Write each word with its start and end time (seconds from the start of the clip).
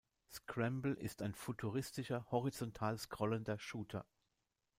Scramble 0.31 0.95
ist 0.95 1.21
ein 1.21 1.35
futuristischer, 1.35 2.25
horizontal-scrollender 2.31 3.59
Shooter. 3.59 4.03